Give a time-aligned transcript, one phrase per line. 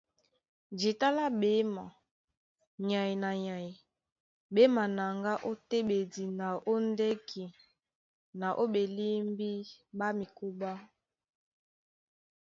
[0.79, 1.83] Jǐta lá ɓéma,
[2.87, 3.67] nyay na nyay
[4.53, 7.43] ɓé manaŋgá ó téɓedi na ó ndɛ́ki
[8.39, 9.49] na ó ɓelímbí
[9.97, 10.71] ɓá mikóɓá.